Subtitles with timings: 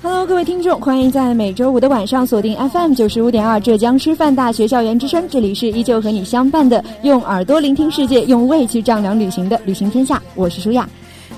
[0.00, 10.88] hello 各位听众欢迎在每周五的晚上锁定 fm 九十五点二浙江师范大学校园之声这里是依旧和你相伴的用耳朵聆听世界用胃去丈量旅行的旅行天下我是舒雅。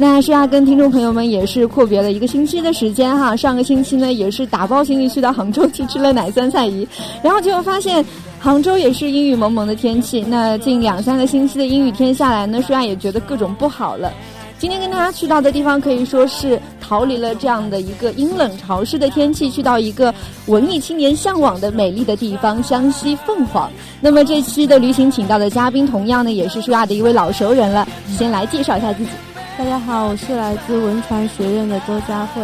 [0.01, 6.87] 那舒雅跟听众朋友们也是阔别了一个星期的时间哈，上个星期呢也是打包行李去到杭州去吃了奶酸菜鱼，
[7.21, 8.05] 然后结果发现
[8.39, 14.13] 杭州也是阴雨蒙蒙的天气，那近两三个星期的阴雨天下来呢，舒雅也觉得各种不好了。
[14.57, 20.15] 今天跟大家去到的地方可以说是逃离了这样的一个阴冷潮湿的天气，去到一个
[20.47, 23.69] 文艺青年向往的美丽的地方——湘西凤凰。
[24.01, 27.87] 那么这期的旅行请到的嘉宾，同样呢也是舒亚的一位老熟人了。
[28.17, 29.11] 先来介绍一下自己
[29.59, 32.41] 大家好，我是来自文传学院的周佳慧。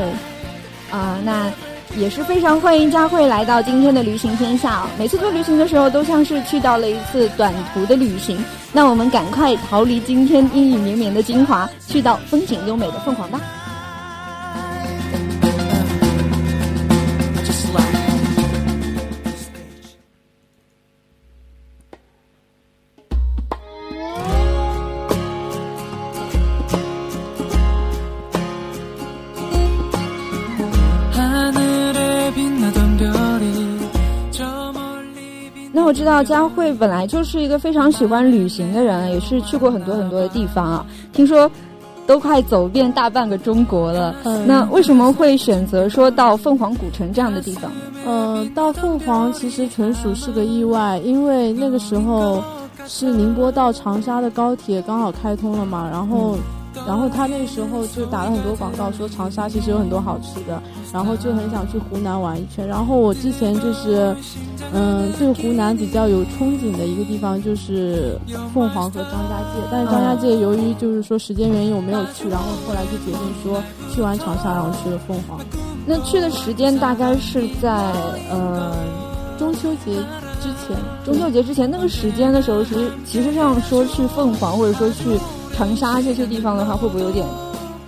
[0.90, 1.48] 啊、那
[1.96, 4.84] 也是非常欢迎佳慧来到今天的旅行天下！
[4.98, 8.44] 每次做旅行的时候，都像是去到了一次短途的旅行。
[8.72, 13.40] 那我们赶快逃离今天阴雨绵绵的金华，去到风景优美的凤凰吧。
[36.04, 40.84] 知道佳慧本来就是一个非常喜欢旅行的人，也是去过很多很多的地方啊。
[41.14, 41.50] 听说
[42.06, 44.14] 都快走遍大半个中国了。
[44.24, 47.80] 嗯那为什么会选择说到凤凰古城这样的地方呢？
[48.04, 52.44] 呃，到凤凰其实纯属是个意外，因为那个时候
[52.86, 56.36] 是宁波到长沙的高铁刚好开通了嘛，然后。
[56.86, 60.62] 然后他那个时候就打了很多广告，说长沙其实有很多好吃的，
[60.92, 62.66] 然后就很想去湖南玩一圈。
[62.66, 64.14] 然后我之前就是，
[64.72, 68.18] 嗯，对湖南比较有憧憬的一个地方就是
[68.52, 75.38] 凤凰和张家界，但是张家界由于就是说时间原因我没有去，然后后来就决定说去完长沙，然后去了凤凰。
[75.86, 77.92] 那去的时间大概是在
[78.30, 78.74] 呃
[79.38, 79.92] 中秋节
[80.40, 85.18] 之前，中秋节之前那个时间的时候，其实其实上说去凤凰或者说去
[85.56, 87.26] 长沙这些地方的话，会不会有点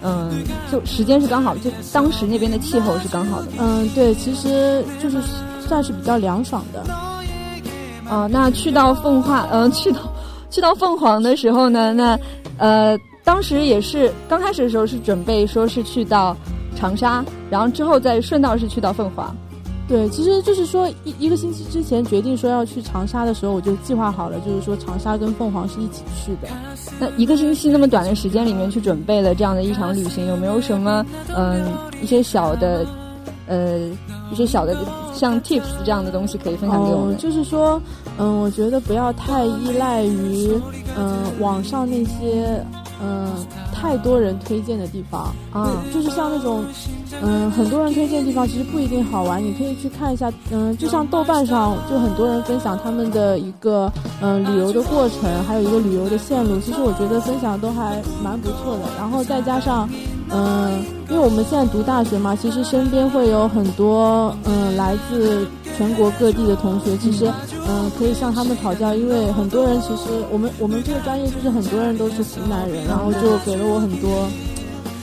[0.03, 3.49] 嗯，就时间是刚好，就当时那边的气候是刚好的？
[3.59, 5.19] 嗯，对，其实就是
[5.61, 6.83] 算是比较凉爽的。
[8.09, 9.99] 啊、那去到凤凰，呃， 去到
[10.49, 12.17] 去到凤凰的时候呢，那
[12.57, 16.37] 呃，当时也是刚开始的时候是准备说是去到
[16.77, 19.35] 长沙，然后之后再顺道是去到凤凰。
[19.89, 26.49] 对，其实就是说一一个星期之前决定说要去长沙的时候，我就计划好了，就是说长沙跟凤凰是一起去的。
[26.99, 32.85] 那一个星期那么短的时间里面去准备了这样的一场旅行，有没有什么嗯、一些小的
[33.47, 33.79] 呃
[34.33, 34.77] 一些小的
[35.15, 37.17] 像 tips 这样的东西可以分享给我们？
[37.17, 37.81] 就是说，
[38.19, 40.51] 嗯，我觉得不要太依赖于
[40.99, 42.61] 嗯网上那些
[43.01, 43.33] 嗯
[43.81, 46.65] 太多人推荐的地方啊就就是像那种
[47.23, 58.83] 嗯很多人推荐的地方，其实不一定好玩，你可以去看一下，嗯，就像豆瓣上就很多人分享他们的一个嗯旅游的过程，还有一个旅游的线路，其实我觉得分享都还蛮不错的。
[58.99, 59.89] 然后再加上
[60.31, 67.31] 嗯，因为我们现在读大学嘛，其实身边会有很多嗯来自全国各地的同学，其实
[67.69, 74.29] 嗯可以向他们讨教，因为很多人其实我们我们这个专业就是很多人都是湖南人，然后就给了我很多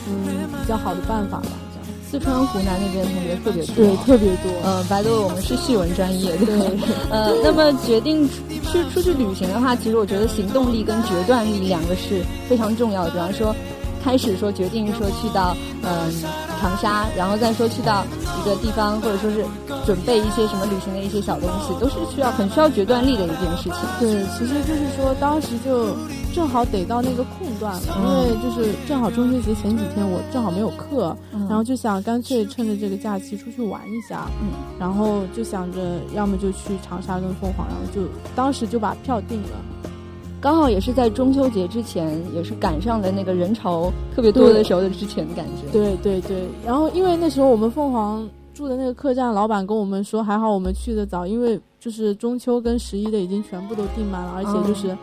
[0.08, 1.46] 嗯比较好的办法吧，
[2.10, 3.74] 四川、湖南那边同学特别多。
[3.74, 4.52] 对特别多。
[4.62, 6.46] 呃，白的我们是戏文专业的。
[6.46, 6.78] 对
[7.10, 8.28] 呃，那么决定
[8.70, 13.10] 去出去旅行的话，其实我觉得行动力跟决断力两个是非常重要的。
[13.10, 13.54] 比方说，
[14.04, 16.12] 开始说决定说去到嗯、
[16.60, 18.04] 长沙，然后再说去到
[18.42, 19.42] 一个地方，或者说是
[19.86, 23.74] 准备一些什么旅行的一些小东西，都是需要很需要决断力的一件事情。
[23.98, 25.96] 对，其实就是说，当时就
[26.34, 34.48] 正好得到那个空段了，因为就是正好中秋节前几天我正好没有课，嗯然后就想干脆趁着这个假期出去玩一下，嗯，
[34.78, 38.02] 然后就想着要么就去长沙跟凤凰，然后就
[38.34, 39.92] 当时就把票定了。
[40.44, 45.72] 刚好也是在中秋节之前，也是赶上了那个人潮特别多的时候的之前的感觉。
[45.72, 54.94] 对对对，然后因为那时候我们凤凰住的那个客栈，老板跟我们说，还好我们去的早，因为就是中秋跟十一的已经全部都订满了，而且就是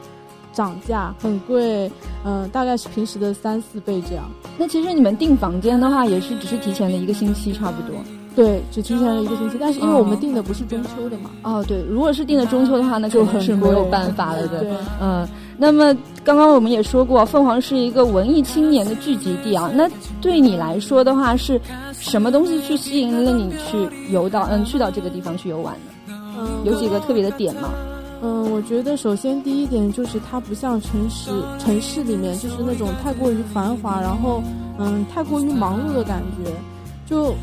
[0.53, 1.91] 涨价很贵，
[2.23, 4.25] 嗯、大概是平时的三四倍这样。
[4.59, 7.99] 那其实你们订房间的话，也是只是提前了一个星期差不多。
[8.35, 14.61] 对，只提前了一个星期，但是因为哦我们定的不是中秋的嘛，哦，对，如果是定的中秋的话，那就很是没有办法了的。
[14.61, 15.93] 对，嗯，那么
[16.23, 19.69] 刚刚我们也说过，凤凰是一个文艺青年的聚集地啊。
[19.75, 19.89] 那
[20.21, 21.59] 对你来说的话，是
[21.93, 26.13] 什么东西去吸引了你去游到嗯去到这个地方去游玩呢？
[26.39, 27.69] 嗯，有几个特别的点吗？
[28.23, 34.41] 嗯，我觉得首先第一点就是它不像城市城市里面就是那种太过于繁华，然后
[34.77, 36.49] 嗯太过于忙碌的感觉，
[37.05, 37.33] 就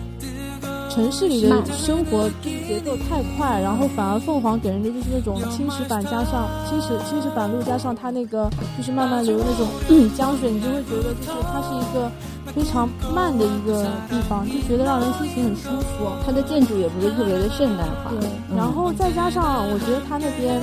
[0.89, 9.69] 城市里的生活节奏太快，然后反而凤凰给人的就是那种青石板加上青石青石板路加上它那个就是慢慢流那种
[10.17, 12.11] 江水，你就会觉得就是它是一个
[12.53, 16.11] 非常慢的一个地方，就觉得让人心情很舒服。
[16.25, 18.13] 它的建筑也不是特别的现代化。
[18.57, 20.61] 然后再加上我觉得它那边，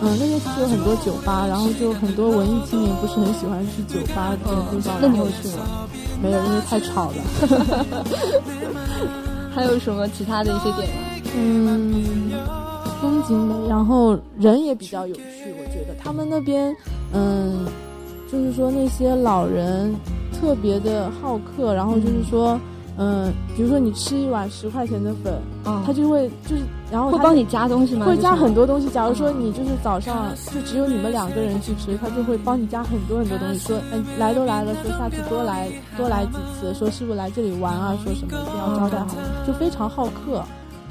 [0.00, 4.36] 嗯，那边其实有很多酒吧，然后就很多文艺青年不是很喜欢去酒吧的
[4.72, 4.96] 地方。
[5.00, 5.86] 那你有去吗？
[6.22, 8.04] 没有，因为太吵了。
[9.54, 11.02] 还有什么其他的一些点吗？
[11.36, 12.30] 嗯，
[13.00, 16.74] 风景美，然后人也比较有趣，我觉得他们那边，
[17.12, 17.66] 嗯，
[18.30, 19.94] 就是说那些老人
[20.32, 22.58] 特别的好客，然后就是说，
[23.56, 25.34] 比如说你吃一碗十块钱的粉，
[25.64, 28.06] 啊他就会就是，然后会帮你加东西吗？
[28.06, 28.88] 会加很多东西。
[28.90, 39.16] 假如说你就是早上就只有你们两个人去吃，他就会帮你加很多很多东西，说嗯来都来了，说下次多来多来几次，说是不是来这里玩啊，说什么一定要招待好，
[39.46, 40.42] 就非常好客。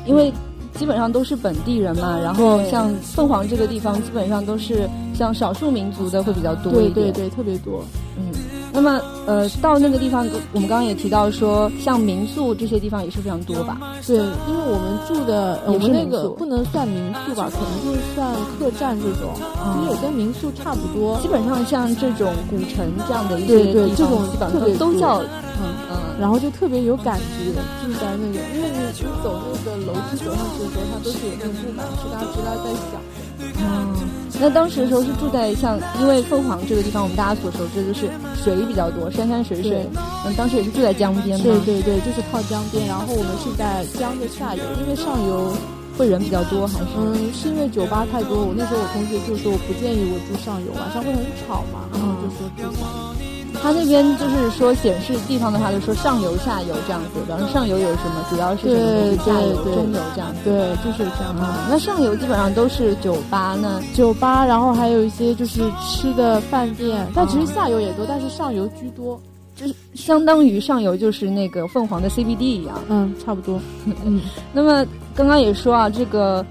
[0.06, 0.34] 因为
[0.74, 6.94] 基本上都是本地人嘛，然后像凤凰这个地方，基本上都是像少数民族的会比较多一点。
[6.94, 7.84] 对对对，特别多。
[8.18, 8.34] 嗯，
[8.74, 13.78] 那么呃，到那个地方，我们刚刚也提到说，像民宿这些地方也是非常多吧？
[14.08, 21.20] 对，因为我们住的我们那个不能算民宿吧，可能就是算客栈这种，其实也跟民宿差不多。
[21.22, 25.22] 基本上像这种古城这样的一些对对地方，这种基本上都叫
[25.62, 27.52] 嗯，嗯然后就特别有感觉，
[27.86, 29.36] 住在那个，因为你你走
[29.66, 33.60] 那个楼梯走上去的时候，它都是有那个木板吱啦吱啦在响的。
[33.60, 34.21] 嗯。
[34.42, 38.10] 那当时的时候是住在像，因为凤凰这个地方，我们大家所熟知的是
[38.44, 39.86] 水比较多，山山水水对。
[40.26, 45.54] 嗯，当时也是住在江边嘛，对对对，就是靠江边，然后我们是在江的下游，因为上游，
[45.96, 46.86] 会人比较多还是？
[46.98, 53.31] 嗯，是因为酒吧太多，我那时候我同学就说我不建议我住上游，晚上会很吵嘛，然后就说住下游。
[53.62, 57.20] 它那边就是说显示地方的话，就说上游、下游这样子。
[57.26, 60.40] 比方说上游有什么，主要是什么下游、中游这样子。
[60.44, 61.36] 对，就是这样。
[61.38, 63.82] 啊、那上游基本上都是酒吧呢。
[63.94, 69.20] 酒吧，然后还有一些就是吃的饭店，但其实下游也多，但是上游居多。
[69.56, 72.82] 就是相当于上游就是那个凤凰的 CBD 一样。
[72.90, 73.60] 嗯，差不多。
[74.04, 74.22] 嗯，
[74.54, 74.84] 那么
[75.14, 76.44] 刚刚也说啊，这个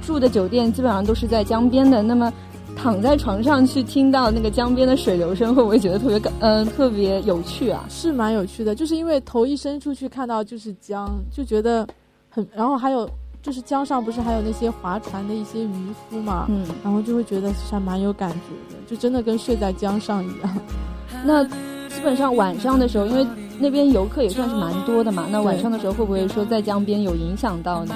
[0.00, 2.02] 住的酒店基本上都是在江边的。
[2.02, 2.32] 那么
[2.76, 7.84] 躺在床上去听到那个江边的水流声，会不会觉得特别感嗯、特别有趣啊？
[7.88, 11.86] 是蛮有趣的，就是因为头一伸出去看到就是江，就觉得
[12.28, 13.08] 很，然后还有
[13.40, 20.58] 就是江上不是还有那些划船的一些渔夫嘛，嗯，然后就会觉得还蛮有感觉的，就真的跟睡在江上一样。
[21.24, 23.24] 那基本上晚上的时候，因为
[23.60, 27.92] 那边游客也算是蛮多的嘛，那晚上的时候会不会说在江边有影响到你？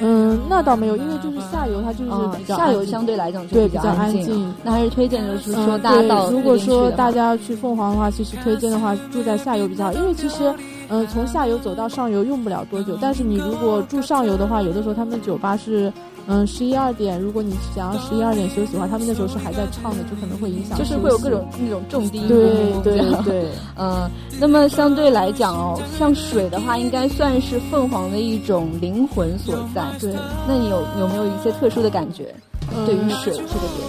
[0.00, 2.90] 嗯，那倒没有，因为就是下游它就是啊比较下游安静。
[2.92, 4.22] 相对来讲就对比较比较安静。
[4.24, 4.54] 静。
[4.62, 10.52] 那还是推荐就是说嗯对大家到如果说大家家要去凤凰的话，其实推荐的话住在下游比较好，因为其实，
[10.88, 15.92] 嗯、从下游走到上游用不了多久，但是你如果住上游的话，有的时候他们酒吧是，
[16.26, 29.84] 嗯，十一二点，如果你想要十一二点休息的话，他们那时候是还在唱的，就可能会影响，就是会有各种那种重低音对对对， 嗯，那么相对来讲哦，像水的话，应该算是凤凰的一种灵魂所在。
[30.00, 30.14] 对，
[30.48, 32.34] 那你有有没有一些特殊的感觉？
[32.74, 33.88] 嗯对于水这个点？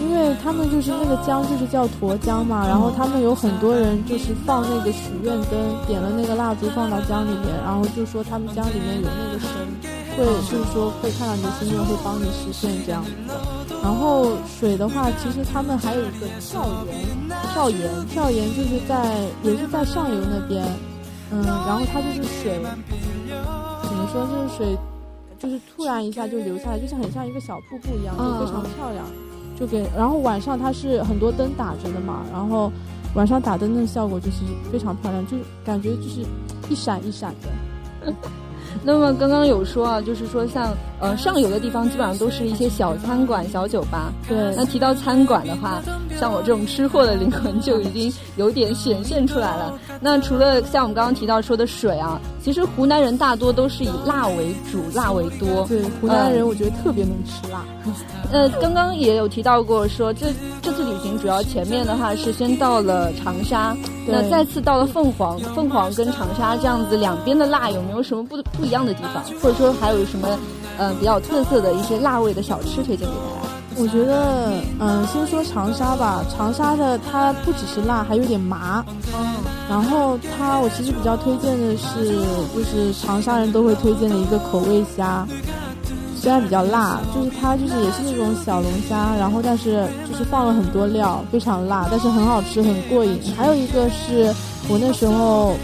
[0.00, 9.50] 因为他们就是那个江就是叫沱江嘛，然后他们有很多人就是放那个许愿灯，点了那个蜡烛放到江里面，然后就说他们江里面有那个神，
[10.16, 13.34] 会就是说会看到你的心愿，会帮你实现这样子的。
[13.82, 17.06] 然后水的话，其实他们还有一个跳岩，
[17.52, 20.64] 跳岩，跳岩就是在也是在上游那边，
[21.30, 22.60] 嗯，然后它就是水，
[23.84, 24.78] 怎么说就是水，
[25.38, 29.04] 就是突然一下就流下来，就像很像一个小瀑布一样，就非常漂亮。
[29.58, 32.70] 就给，然后晚上它是很多灯打着的嘛，然后
[33.14, 34.38] 晚上打灯的效果就是
[34.70, 36.20] 非常漂亮，就感觉就是
[36.68, 38.12] 一闪一闪的。
[38.82, 44.12] 那么刚刚有说啊，就是说像呃上游的地方，基本上都是一些小餐馆、小酒吧。
[44.28, 45.82] 对那提到餐馆的话，
[46.18, 49.78] 像我这种吃货的灵魂就已经有点显现出来了。
[50.00, 55.66] 那除了像我们刚刚提到说的水啊，其实湖南人大多都是以辣为主，辣为多。
[55.66, 57.64] 对，湖南人我觉得特别能吃辣。
[58.30, 60.28] 呃，刚刚也有提到过说，这
[60.62, 63.76] 这次旅行主要前面的话是先到了长沙，
[64.06, 70.28] 那再次到了凤凰，凤凰跟长沙这样子两边的辣有没有什么不不一样的地方，或者说还有什么
[70.78, 73.45] 呃比较有特色的一些辣味的小吃推荐给大家？
[73.78, 76.24] 我觉得，嗯，先说长沙吧。
[76.34, 78.84] 长沙的它不只是辣，还有点麻。
[79.12, 79.18] 哦，
[79.68, 82.18] 然后它，我其实比较推荐的是，
[82.54, 85.26] 就是长沙人都会推荐的一个口味虾，
[86.14, 93.20] 虽然比较辣，就是它就是也是那种小龙虾，然后但是就是放了很多料，非常辣，但是很好吃，很过瘾。
[93.36, 94.34] 还有一个是
[94.68, 95.54] 我那时候，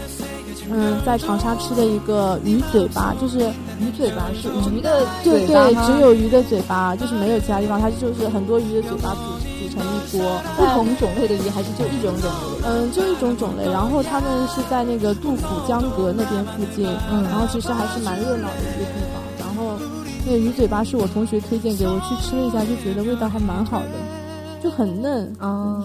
[0.75, 3.39] 嗯，在长沙吃的一个鱼嘴巴，就是
[3.79, 9.21] 鱼嘴巴是鱼的对对，嘴巴吗只有鱼的嘴巴，就是没有其他地方，它就是很多鱼的嘴巴组
[9.61, 12.67] 组成一锅，不同种类的鱼，还是就一种种类？
[12.67, 13.71] 嗯，就一种种类。
[13.71, 19.23] 然后他们是在那个杜甫江阁那边附近，嗯然后其实还是蛮热闹的一个地方。
[19.39, 19.79] 然后
[20.25, 25.33] 那个鱼嘴巴是我同学推荐给我去吃了一下，就觉得味道还蛮好的，就很嫩。
[25.41, 25.83] 哦，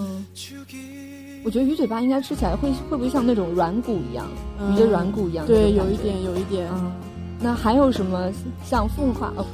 [1.48, 4.28] 我觉得鱼嘴巴应该吃起来会会不会像那种软骨一样，
[4.60, 5.48] 嗯鱼的软骨一样？
[5.48, 6.68] 对，有一点，有一点。
[6.74, 6.92] 嗯，
[7.40, 8.30] 那还有什么
[8.66, 9.34] 像凤凰？
[9.38, 9.46] 哦，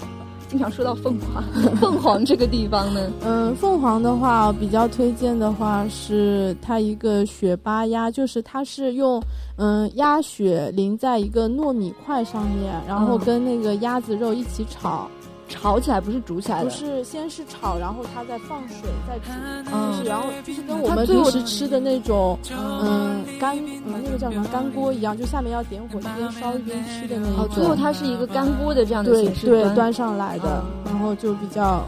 [0.49, 1.43] 经常说到凤凰，
[1.77, 3.11] 凤凰这个地方呢？
[3.23, 9.21] 嗯，凤凰的话，比较推荐的话是它一个雪巴鸭，就是它是用
[9.57, 15.07] 嗯鸭血淋在一个糯米块上面，然后嗯跟那个鸭子肉一起炒。
[15.53, 19.31] 炒起来不是煮起来的，不是，先是炒，然后它再放水，再煮，
[19.71, 23.55] 嗯就是然后就是跟我们平时吃的那种，嗯，干，
[23.85, 27.45] 嗯，那个叫什么干锅一样，就下面要点火，一边烧一边吃的那一种。
[27.45, 31.85] 哦，最后它是一个干锅的这样的形式对端上来的，嗯然后就比较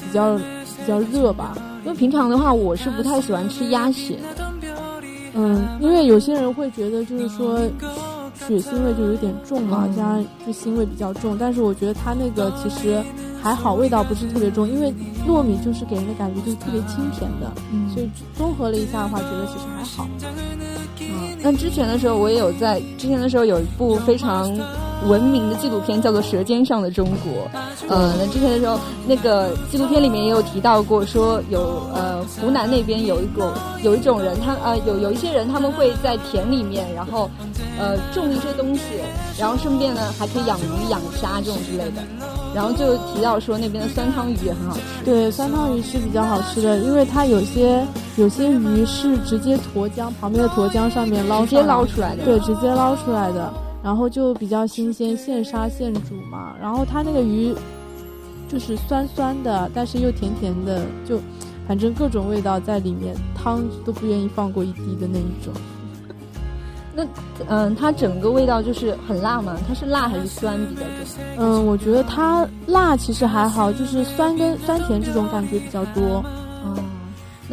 [0.00, 1.56] 比较比较热吧。
[1.84, 4.44] 因为平常的话，我是不太喜欢吃鸭血的。
[5.36, 7.58] 嗯，因为有些人会觉得就是说
[8.46, 13.02] 血腥味就有点重嘛，嗯加上就腥味比较重，但是我觉得它那个其实
[13.42, 14.92] 还好，味道不是特别重，因为
[15.26, 20.08] 糯米就是给人的感觉就是特别清甜的，嗯所以综合了一下的话，觉得其实还好。
[21.00, 24.50] 嗯，那之前的时候，我也有在之前的时候有一部非常
[25.06, 27.44] 闻名的纪录片，叫做《舌尖上的中国》。
[27.88, 37.30] 呃，那之前的时候，那个纪录片里面也有提到过，说有呃湖南那边有一种有一种人，他呃有有一些人他们会在田里面，然后
[37.78, 38.80] 呃种一些东西，
[39.38, 42.02] 然后顺便呢还可以养鱼、养虾这种之类的。
[42.54, 45.04] 然后就提到说那边的酸汤鱼也很好吃。
[45.04, 47.84] 对，酸汤鱼是比较好吃的，因为它有些
[48.16, 53.52] 有些鱼是直接沱江旁边的沱江上面捞直接捞出来的，对，直接捞出来的，
[53.84, 56.54] 然后就比较新鲜，现杀现煮嘛。
[56.58, 57.54] 然后它那个鱼
[58.48, 61.20] 就是酸酸的，但是又甜甜的，就
[61.68, 65.52] 反正各种味道在里面，汤都不愿意放过一滴的那一种。
[66.96, 67.04] 那
[67.48, 71.22] 嗯，它整个味道就是很辣嘛，它是辣还是酸比较重？
[71.36, 76.24] 嗯，我觉得它辣其实还好，就是酸跟酸甜这种感觉比较多。
[76.62, 76.78] 哦，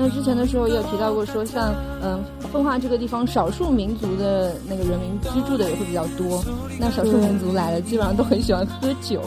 [0.02, 2.20] 那之前的时候也有提到过，说像嗯
[2.52, 6.44] 奉化这个地方，少数民族的那个人民居住的也会比较多。
[6.80, 9.22] 那少数民族来了，基本上都很喜欢喝酒。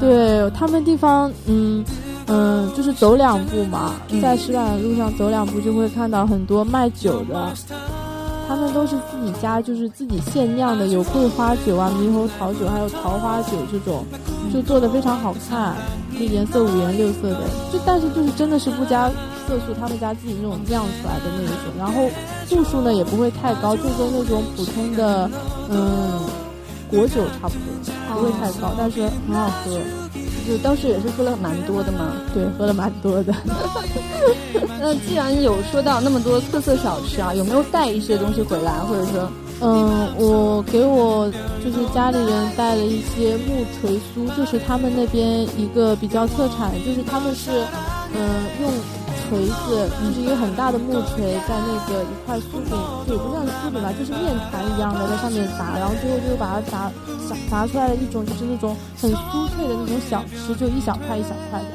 [0.00, 1.84] 对他们地方，嗯
[2.26, 7.54] 嗯，就是走两步嘛，嗯在石板路上走两步就会看到很多卖酒的，
[8.48, 14.04] 他们都是自己家，就是自己现酿的，有桂花酒啊、猕猴桃酒，还有桃花酒这种，
[14.52, 15.74] 就做的非常好看，
[16.18, 17.40] 就颜色五颜六色的，
[17.72, 19.08] 就但是就是真的是不加
[19.46, 22.08] 色素，他们家自己那种酿出来的那一种，然后
[22.48, 25.28] 度数呢也不会太高，就跟那种普通的
[25.68, 26.20] 嗯
[26.88, 30.05] 果酒差不多，不会太高，但是很好喝。
[30.46, 32.12] 就当时也是喝了蛮多的嘛。
[32.32, 33.34] 对，喝了蛮多的。
[34.80, 39.28] 那既然有说到那么多特色小吃啊，有没有带一些东西回来，或者说，
[39.60, 41.30] 嗯，我给我
[41.64, 47.50] 就是家里人带了一些木锤酥，就是他们那边一个比较特产，就是他们是
[48.14, 48.20] 嗯
[48.62, 48.70] 用
[49.28, 52.78] 锤子，就是一个很大的木锤，在那个一块酥饼，
[53.08, 56.90] 也不算酥饼吧，就是面团一样的在上面砸，然后最后就把它砸
[57.28, 61.66] 砸砸出来了一种就是那种很酥脆的那种小吃，就一小块一小块的。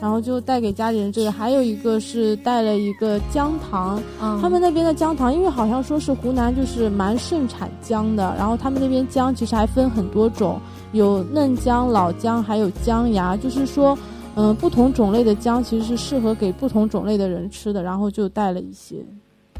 [0.00, 10.60] 然后就带给家里人这个，还有一个是带了一个姜糖，嗯他们那边的姜糖，因为好像说是湖南就是蛮盛产姜的，然后他们那边姜其实还分很多种，
[10.92, 13.96] 有嫩姜、老姜，还有姜芽，就是说，
[14.36, 18.96] 嗯、不同种类的姜其实是适合给不同种类的人吃的，然后就带了一些。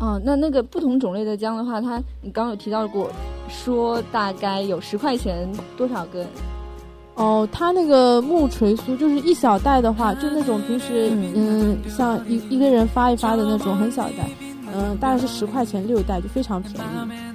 [0.01, 3.09] 哦，那那个不同种类的姜的话，它你刚刚有提到过，
[3.49, 6.27] 说大概有十块钱多少根？
[7.15, 14.29] 哦，它那个木锤酥就是一小袋的话，就那种平时嗯，像一一个人发一发的那种很小一袋，
[14.75, 16.79] 嗯，大概是十块钱六袋，就非常便宜。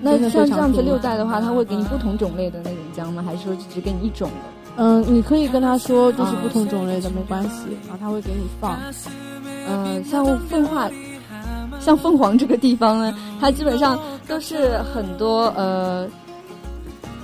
[0.02, 3.24] 那像这样子六袋的话，它会给你不同种类的那种姜吗？
[3.26, 4.59] 还是说只给你一种的？
[4.78, 8.78] 嗯，你可以跟他说就是不同种类的没关系，然后他会给你放。
[9.68, 10.90] 嗯，像奉化，
[11.80, 16.08] 像凤凰这个地方呢，它基本上都是很多呃，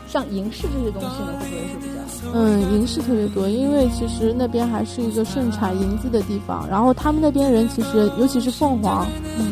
[0.07, 1.94] 像银饰这些东西呢，会不会是？
[2.34, 6.67] 嗯，银饰特别多，因为其实那边还是一个盛产银子的地方。
[6.70, 9.08] 然后他们那边人其实，尤其是凤凰，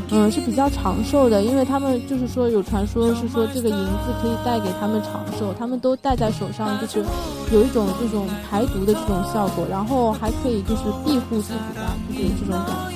[0.09, 7.03] 嗯是比较长寿的，因为他们就是说有传说是说这个银子可以带给他们长寿，他们都戴在手上，就是
[7.53, 12.92] 有一种这种排毒的这种效果，然后还可以就是庇护自己的，就是这种感觉。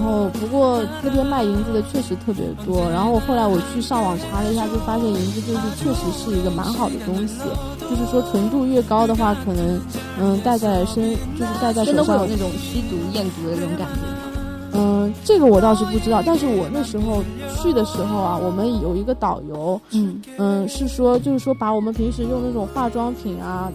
[0.00, 2.88] 然后，不过那边卖银子的确实特别多。
[2.90, 7.36] 然后后来我去上网查了一下，就发现银子就是确实是一个蛮好的东西。
[7.80, 9.78] 就是说纯度越高的话，可能
[10.18, 14.72] 嗯戴在身就是戴在手上真的会有那种吸毒验毒的那种感觉吗？
[14.72, 16.22] 嗯，这个我倒是不知道。
[16.24, 17.22] 但是我那时候
[17.58, 23.70] 去的时候啊，我们有一个导游，嗯嗯，是说就是说把我们平时用那种化妆品啊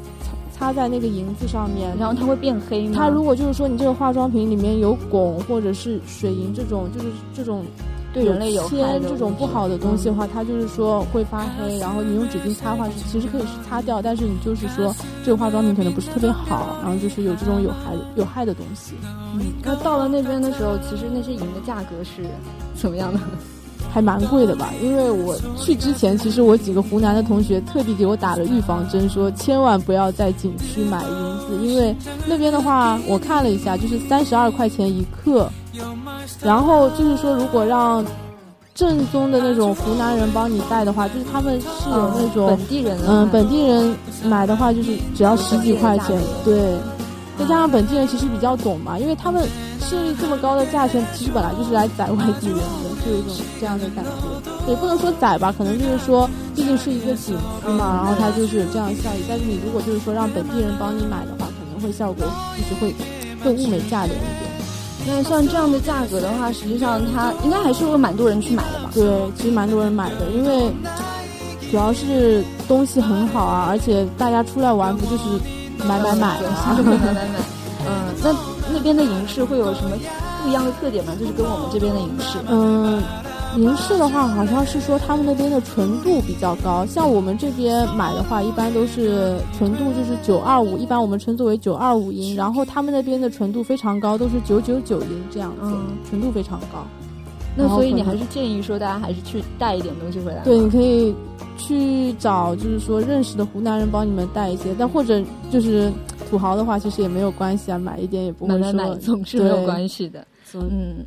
[0.56, 2.94] 擦擦在那个银子上面，然后它会变黑吗？
[2.96, 7.64] 它如果就是说你这个化妆品里面有汞或者是水银这种，就是这种
[8.14, 14.96] 对人类有害铅的这种不好的东西的话，它就是说会发黑，然后你用纸巾擦的话是其实可以是擦掉，但是你就是说
[15.26, 18.94] 这个化妆品可能不是特别好，然后就是有这种有害有害的东西。
[19.04, 22.24] 嗯，那到了那边的时候，其实那些银的价格是
[22.74, 23.20] 怎么样的？
[23.96, 24.74] 还蛮贵的吧？
[24.84, 31.96] 因为我去之前，其实我几个湖南的同学特地给我打了预防针，说千万不要在景区买银子，因为
[32.28, 35.50] 那边的话，我看了一下，就是三十二块钱一克，
[36.42, 38.06] 然后就是说，如果让
[38.74, 46.76] 正宗的那种湖南人帮你带的话，就是他们是有那种本地人嗯，本地人买的话就是只要十几块钱对。
[47.38, 49.48] 再加上本地人其实比较懂嘛，因为他们
[49.80, 52.64] 设立这么高的价钱，其实本来就是来宰外地人的，
[53.06, 54.12] 就有一种这样的感觉。
[54.68, 59.24] 也不能说宰吧，可能就是说，毕竟是一个景区嘛，然后它就是有这样的效益。
[59.30, 62.26] 但是你如果就是说让本地人帮你买的话，可能会效果
[62.58, 62.96] 就是会
[63.44, 64.56] 更物美价廉一点。
[65.08, 68.90] 那像这样的价格的话，实际上它应该还是会蛮多人去买的吧？
[68.92, 69.04] 对，
[69.38, 70.72] 其实蛮多人买的，因为
[71.70, 75.24] 主要是东西很好啊，而且大家出来玩不就是
[75.88, 76.42] 买买买。
[76.42, 77.40] 买买买。
[77.88, 78.36] 嗯，那
[78.74, 79.96] 那边的银饰会有什么
[80.42, 81.14] 不一样的特点吗？
[81.20, 82.40] 就是跟我们这边的银饰。
[82.48, 83.04] 嗯，
[83.58, 95.72] 银饰的话，好像是说他们那边的纯度比较高，像我们这边买的话，一般都是纯度就是九二五，一般我们称作为九二五银，然后他们那边的纯度非常高，都是九九九银这样子，
[96.10, 96.88] 纯度非常高。
[97.56, 100.44] 那所以你还是建议说，大家还是去带一点东西回来。
[100.44, 101.16] 对，你可以
[101.58, 105.92] 去找就是说认识的湖南人帮你们带一些，但或者就是
[106.30, 110.28] 土豪的话，其实也没有关系啊，买一点也不会说买买买总是没有关系的。
[110.54, 111.06] 嗯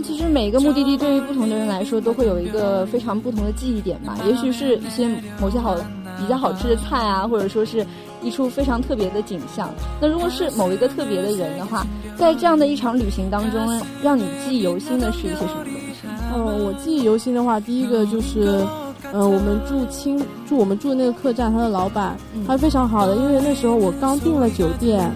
[0.00, 4.16] 那其实每一个目的地对于不同的人来说，都会有一个非常不同的记忆点吧。
[4.26, 5.06] 也许是一些
[5.38, 5.76] 某些好
[6.18, 7.86] 比较好吃的菜啊，或者说是
[8.22, 9.68] 一处非常特别的景象。
[10.00, 11.86] 那如果是某一个特别的人的话，
[12.16, 13.60] 在这样的一场旅行当中，
[14.02, 16.08] 让你记忆犹新的是一些什么东西？
[16.32, 18.66] 呃，我记忆犹新的话，第一个就是，
[19.12, 25.12] 呃，我们住青住我们住的那个客栈，他的老板他是非常好的，因为那时候我刚订了酒店，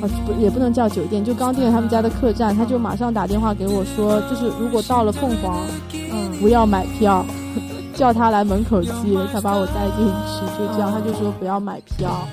[0.00, 5.60] 啊不也不能叫酒店，就刚订了他们家的客栈，他就马上打电话给我说，就是如果到了凤凰，
[5.92, 7.24] 嗯，不要买票，
[7.94, 8.92] 叫他来门口接，
[9.32, 12.26] 他把我带进去，就这样，他就说不要买票，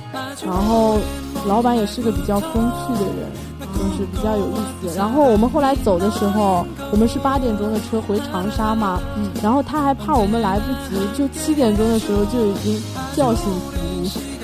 [0.46, 0.98] 然后
[1.46, 3.30] 老板也是个比较风趣的人。
[3.78, 4.98] 就是比较有意思。
[4.98, 12.82] 然后我们后来走的时候，我们是八点钟的车回长沙嘛，嗯，然后他还怕我们来不及，就七点钟的时候就已经
[13.16, 14.37] 叫醒服务。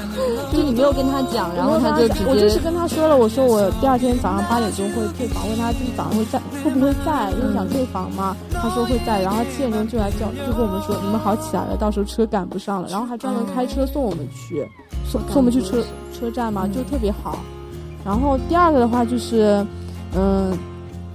[0.52, 8.36] 就是你没有跟他讲，然后他就直接，我就是跟他说了，我说我第二天早上八点钟会退房，问他就是早上会在会不会在，因为想退房嘛。
[8.54, 14.66] 他说会在，然后七点钟就来叫，就跟我们说你们好起来了，到时候车赶不上了，然后还专门开车送我们去，
[15.06, 15.84] 送送我们去车
[16.14, 17.40] 车站嘛，就特别好。
[18.06, 19.66] 然后第二个的话就是，
[20.16, 20.58] 嗯，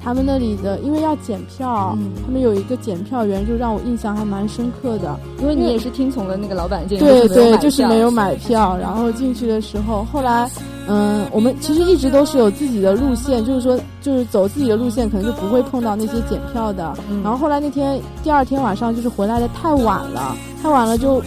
[0.08, 5.20] 他们那里的因为要检票，嗯他们有一个检票员，就让我印象还蛮深刻的。
[5.38, 8.74] 因为你也是听从了那个老板建议，对对，就就是没有买买票。
[8.78, 10.50] 然后进去的时候，后来，
[10.88, 16.94] 嗯，我们其实一直都是有自己的路线，就是说，就是走自己的路线，可能就不会碰到那些检票的。
[17.22, 21.22] 然后后来那天第二天晚上就是回来的太晚了，太晚了就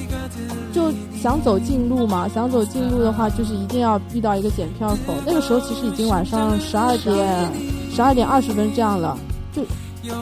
[0.74, 5.14] 就想走近路嘛，想走近路的话，就是一定要遇到一个检票口。
[5.24, 7.48] 那个时候其实已经晚上十二点
[7.94, 9.18] 十二点二十分这样了，
[9.54, 9.62] 就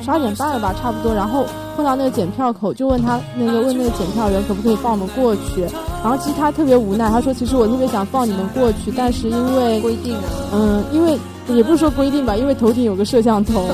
[0.02, 1.14] 十二点半了吧，差不多。
[1.14, 5.62] 然后碰到那个检票口，就问他那个问那个检票员可不可以放我们过去。
[6.02, 10.18] 然后其实他特别无奈，他说：“其实我特别想放你们过去，但是因为规定，
[10.54, 13.66] 嗯，因为也不是说规定吧，因为头顶有个摄像头，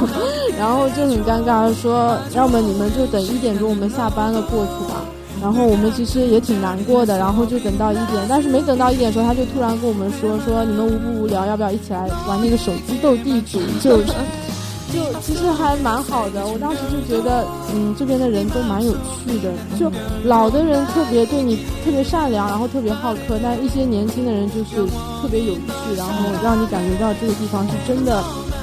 [0.58, 5.00] 然后就很尴尬，说要么你们就等一点钟我们下班了过去吧。
[5.40, 13.58] 然后我们其实也挺难过的，然后就等到一点，但是没等到一点的时候，他就突然跟我们说：说你们无不无聊，要不要一起来玩那个手机斗地主？
[13.80, 14.00] 就。
[14.90, 19.48] ”就其实还蛮好的，我当时就觉得，嗯，这边的人都蛮有趣的。
[19.78, 19.88] 就
[20.24, 24.84] 老的人特别对你特别善良，然后特别好客；但一些年轻的人就是
[25.22, 28.20] 特别有趣，然后让你感觉到这个地方是真的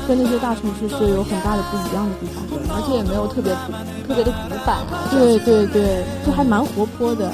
[0.07, 3.51] 跟那些大城市是有很大的不一样的地方，而且也没有特别
[4.07, 4.77] 特别的古板。
[5.11, 7.31] 对对对，就还蛮活泼的。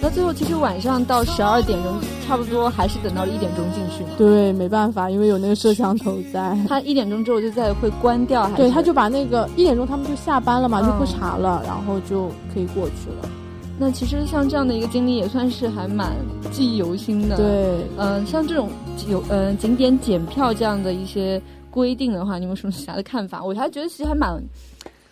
[0.00, 1.94] 那最后其实晚上到十二点钟，
[2.26, 4.04] 差不多还是等到了一点钟进去。
[4.18, 6.58] 对，没办法，因为有那个摄像头在。
[6.68, 13.28] 他一点钟之后就再会关掉，对，他就把那个一点钟他们就下班了嘛，就不查了，然后就可以过去了。
[13.76, 16.12] 那其实像这样的一个经历也算是还蛮
[16.52, 17.36] 记忆犹新的。
[17.36, 18.68] 对，嗯，像这种
[19.08, 21.40] 有嗯景点检票这样的一些
[21.74, 23.42] 规定的话，你有什么其他的看法？
[23.42, 24.40] 我还觉得其实还蛮，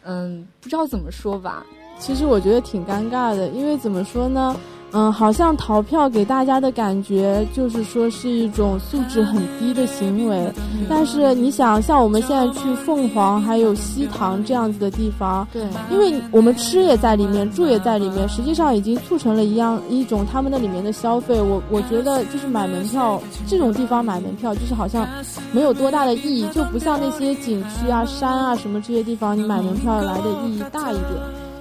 [0.04, 1.66] 嗯，不知道怎么说吧。
[1.98, 4.56] 其实我觉得挺尴尬的，因为怎么说呢？
[4.92, 10.52] 嗯，好像逃票给大家的感觉就是说是一种素质很低的行为。
[10.88, 21.40] 但是你想，像我们现在去凤凰还有西塘这样子的地方，对，因为我们吃也在里面，住也在里面，实际上已经促成了一样一种他们那里面的消费。
[21.40, 25.08] 我我觉得就是买门票这种地方买门票，就是好像
[25.52, 31.12] 没有多大的意义，就不像那些景区啊、山啊什么这些地方，你买门票来的意义大一点，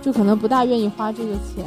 [0.02, 1.66] 就可能不大愿意花这个钱。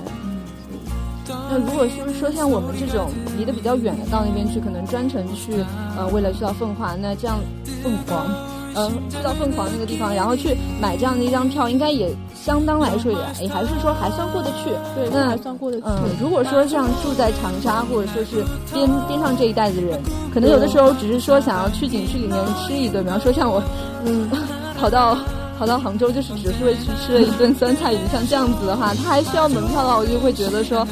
[1.27, 5.53] 那如果就是说像我们这种离得比较远的，到那边去，可能专程去，
[5.97, 7.39] 呃，为了去到凤凰，那这样
[7.83, 8.27] 凤凰，
[8.75, 14.71] 呃，去到凤凰那个地方，然后去买这样的一张票，应该也相当来说也也还是说还算过得去。
[14.95, 15.85] 对，那还算过得去。
[15.87, 19.99] 嗯，如果说像住在长沙或者说是边边上这一带的人，
[20.33, 23.63] 可能有的时候只是说想要去景区里面吃一顿，比方说像我，
[24.05, 24.29] 嗯，
[24.79, 25.17] 跑到。
[25.59, 30.87] 跑到杭州就是只是为去吃了一顿酸菜鱼，像这样子的话，他还需要门票的话，我就会觉得说，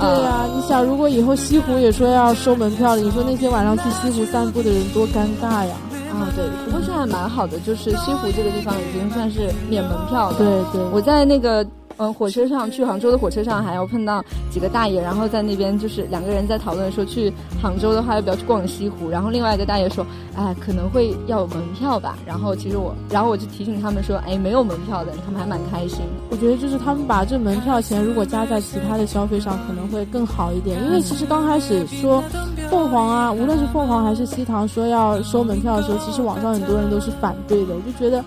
[0.00, 5.74] 对呀，你想如果以后西湖也说要收门票了，你说那些晚上去西湖散步的人多尴尬呀！
[6.10, 10.38] 啊，对，不过现在蛮好的，就是西湖这个地方已经算是免门票了。
[10.38, 11.66] 对对，我在那个。
[11.98, 20.06] 嗯，火车上去杭州的火车上还要碰到几个大爷，然后在那边就是两个人在讨论说去杭州的话要不要去逛西湖，然后另外一个大爷说，
[20.36, 22.16] 哎，可能会要门票吧。
[22.24, 25.98] 然后其实我，然后我就提醒他们说，哎，没有门票的，他们还蛮开心。
[26.30, 30.80] 我觉得就是他们把这门票钱如果加在其他的消费上，可能会更好一点。
[30.84, 32.22] 因为其实刚开始说
[32.70, 37.74] 凤凰啊，无论是凤凰还是西塘说要收门票的时候，其实网上很多人都是反对的。
[37.74, 38.24] 我就觉得。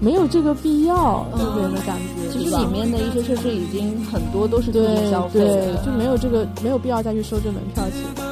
[0.00, 2.30] 没有这个必要，这边的感觉。
[2.30, 5.40] 其实里面的一些设施已经很多都是对消费，
[5.84, 8.23] 就没有这个没有必要再去收这门票钱。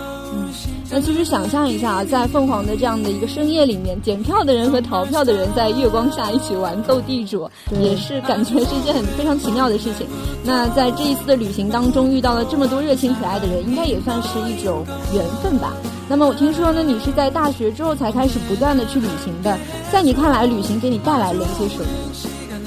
[0.92, 7.50] 嗯，那其实想象一下啊，在凤凰的这样的一个深夜里面，检票的人和逃票的人在月光下一起玩斗地主，
[7.80, 10.06] 也是感觉是一件很非常奇妙的事情。
[10.44, 15.72] 那在这一次的旅行当中遇到了这么多热情可爱的人，应该也算是一种缘分吧。
[16.08, 19.58] 那么我听说呢，你是在大学之后才开始不断的去旅行的。
[19.90, 21.86] 在你看来，旅行给你带来了一些什么？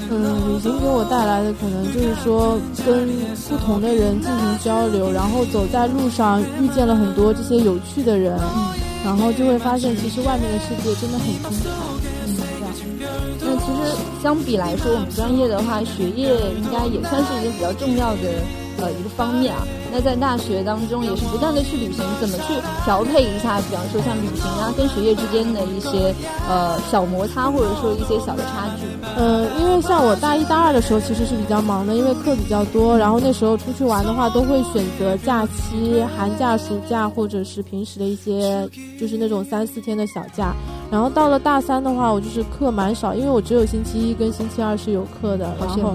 [0.08, 3.08] 嗯，旅行给我带来的可能就是说跟
[3.48, 8.38] 不同的人进行交流，然后走在路上遇见了很多这些有趣的人，
[9.04, 11.70] 然后就会发现其实外面的世界真的很精彩。
[12.26, 12.72] 嗯，这样。
[13.40, 18.22] 那其实相比来说，我们专业的话，学业应该也算是一个比较重要的
[18.78, 19.66] 呃一个方面啊。
[19.92, 23.60] 那在大学当中也是不断的去旅行，怎么去调配一下？
[23.62, 26.14] 比方说像旅行啊，跟学业之间的一些
[26.48, 28.86] 呃小摩擦，或者说一些小的差距。
[29.16, 38.68] 嗯，因为像我大一、大二的时候其实是比较忙的，因为课比较多，然后那时候出去玩的话都会选择假期、寒假、暑假或者是平时的一些
[39.00, 40.54] 就是那种三四天的小假。
[40.90, 45.94] 然后到了大三的话，我就是课蛮少，因为我只有星期一跟星期二是有课的，然后。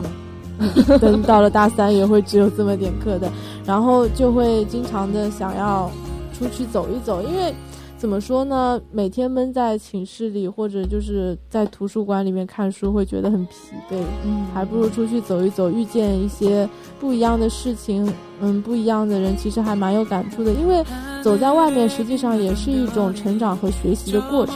[0.99, 3.31] 等到了大三也会只有这么点课的，
[3.65, 5.89] 然后就会经常的想要
[6.37, 7.53] 出去走一走，因为
[7.97, 13.53] 怎么说呢，每天闷在寝室里或者就是在图书馆里面看书会觉得很疲
[13.89, 13.95] 惫，
[14.25, 16.67] 嗯，还不如出去走一走，遇见一些
[16.99, 20.83] 不一样的事情，嗯，不一样的人，其实还蛮有感触的，因为
[21.21, 24.55] 走在外面，实际上也是一种成长和学习的过程。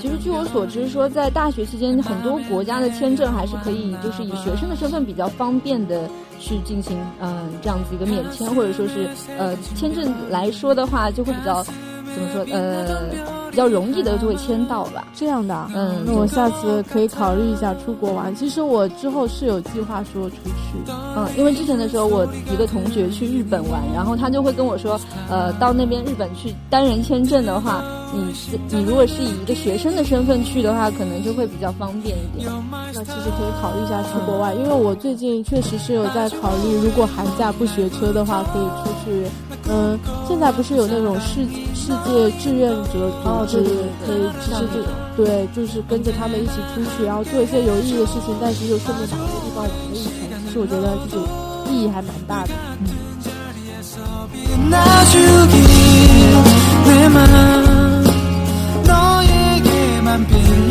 [0.00, 6.08] 嗯，其实据我所知，说在大学期间，很多国家的签证还是可以，就是以学生的身份比较方便的
[6.38, 9.08] 去进行，嗯，这样子一个免签，或者说是
[9.38, 13.40] 呃签证来说的话，就会比较怎么说，呃。
[13.50, 18.32] 比较容易的就会签到吧，这样的，嗯，那我下次可以考虑一下出国玩。
[18.32, 27.82] 其实我之后是有计划说出去，嗯，因为之前的时候我一个同学去日本玩，然后他就会跟我说，呃，到那边日本去单人签证的话。
[28.12, 28.34] 你
[28.68, 32.50] 你如果是以一个学生的身份去的话，可能就会比较方便一点。
[32.92, 39.30] 那其实可以考虑一下去国外，因为我最近确实是有在考虑，如果寒假不学车的话，可以出去。
[39.68, 39.96] 嗯，
[40.26, 43.62] 现在不是有那种世世界志愿者组织，
[44.04, 44.82] 可以其实就
[45.16, 50.10] 对，就是跟着他们一起出去，然后做一些有意义的事情，但是又顺便把这个地方玩了一圈。
[50.46, 51.24] 其实我觉得就是
[51.72, 52.50] 意义还蛮大的。
[52.80, 52.88] 嗯。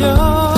[0.00, 0.49] 有。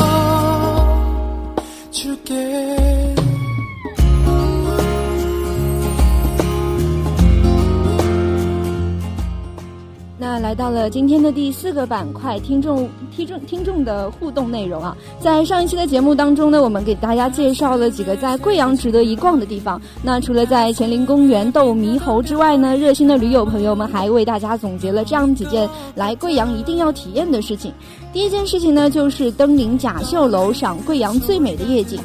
[10.53, 19.81] 来到了今天的第四个板块，听众听众听众的互动内容啊，在上一期的节目当中呢，我们给大家介绍了几个在贵阳值得一逛的地方。
[20.03, 27.73] 那除了在乾陵公园逗猕猴之外呢，热心的驴友朋友们还为大家总结了这样几件来贵阳一定要体验的事情。
[28.13, 31.99] 第一件事情呢，就是登临甲秀楼，赏贵阳最美的夜景。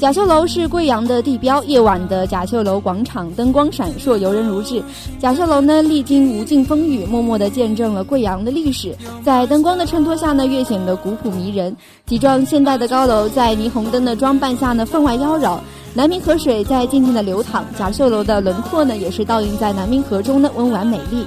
[0.00, 4.82] 甲秀楼是贵阳的地标，夜晚的甲秀楼广场灯光闪烁，游人如织。
[5.18, 11.76] 甲秀楼呢，历经无尽风雨，默默地见证了贵阳的历史，在灯光的衬托下呢，越显得古朴迷人。
[12.06, 15.58] 几幢现代的高楼在霓虹灯的装扮下呢，分外妖娆。
[15.92, 21.26] 南明河水在静静的流淌，甲秀楼的轮廓呢，也是倒映在南明河中的温婉美丽。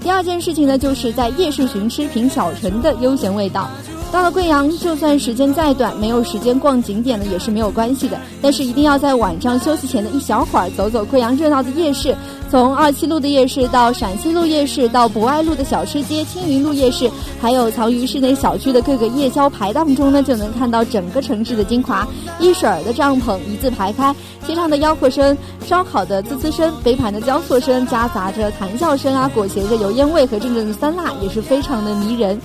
[0.00, 3.68] 第二件事情呢，就是在夜市寻吃品小城的悠闲味道。
[4.12, 8.18] 到了贵阳，就算时间再短，没有时间逛景点呢也是没有关系的。
[8.40, 12.16] 但是一定要在晚上休息前的一小会儿，走走贵阳热闹的夜市。
[12.48, 17.10] 从二七路的夜市到陕西路夜市，到博爱路的小吃街、青云路夜市，
[17.42, 22.06] 还有藏于市内小区的各个夜宵排档中呢，就能看到整个城市的精华。
[22.38, 24.14] 一水儿的帐篷一字排开，
[24.46, 32.40] 街上的吆喝声、烧烤的滋滋声、杯盘的交错声，夹杂着谈笑声啊，裹挟着油烟味和阵阵的酸辣，也是非常的迷人。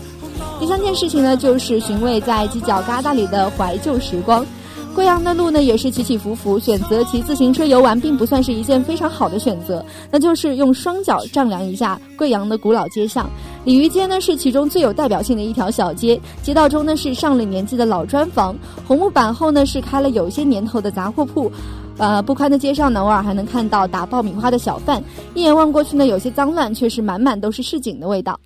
[0.62, 4.46] 第三件事情呢，就是寻味在犄角旮旯里的怀旧时光。
[4.94, 9.84] 贵阳的路呢，也是起起伏伏，选择骑自行车游玩，并不算是一件非常好的选择。
[10.12, 13.28] 那就是用双脚丈量一下贵阳的古老街巷。
[13.66, 16.22] 鲤鱼街呢，是其中最有代表性的一条小街。
[16.44, 18.56] 街道中呢，是上了年纪的老砖房，
[18.88, 21.52] 红木板后呢，是开了有些年头的杂货铺。
[21.98, 25.04] 呃，不宽的街上呢，偶尔还能看到打爆米花的小贩。
[25.34, 28.40] 一眼望过去呢，有些脏乱，却是满满都是市井的味道。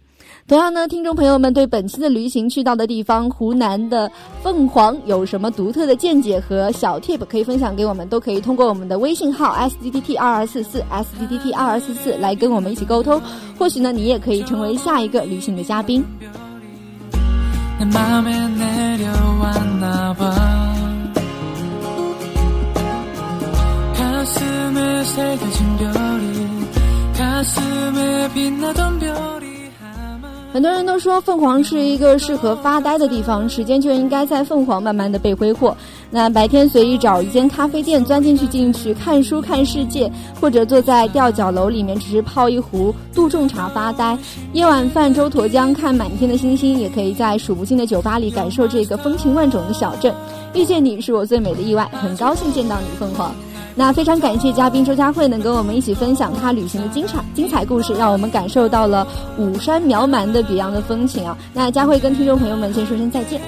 [0.48, 4.12] 同样呢，听众朋友们对本期的旅行去到的地方湖南的
[4.44, 13.20] 凤凰有什么独特的见解和小 tip 可以分享给我们，都可以通过我们的微信号 s d d t 二二四四 s d d t 二二四四来跟我们一起沟通。
[13.58, 16.06] 或许呢，你也可以成为下一个旅行的嘉宾。
[30.56, 35.76] 很多人都说凤凰是一个适合发呆的地方，时间就应该在凤凰慢慢的被挥霍。
[36.10, 44.18] 那白天随意找一间咖啡店，钻进去进去看书看世界，或者坐在吊脚楼里面只是泡一壶杜仲茶发呆。
[44.54, 50.15] 夜晚泛舟沱江，看满天的星星，也可以在数不尽的酒吧里感受这个风情万种的小镇。
[50.54, 53.36] 遇见你是我最美的意外，很高兴见到你，凤凰。
[53.78, 59.06] 那非常感谢嘉宾周佳慧能跟我们一起分享她旅行的精彩精彩故事，让我们感受到了
[59.38, 61.38] 五山苗蛮的别样的风情啊！
[61.54, 63.42] 那佳慧跟听众朋友们先说声再见。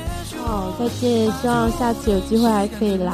[0.46, 3.13] 好，再见，希望下次有机会还可以来。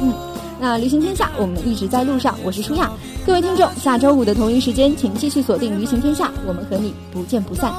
[0.00, 0.12] 嗯，
[0.58, 2.90] 那旅行天下，我们一直在路上，我是舒雅。
[3.26, 7.70] 各位听众，下周五的同一时间，请继续锁定旅行天下，我们和你不见不散。